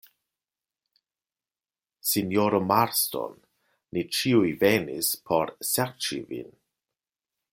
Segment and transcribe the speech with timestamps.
[2.11, 3.37] Sinjoro Marston,
[3.97, 6.53] ni ĉiuj venis por serĉi vin.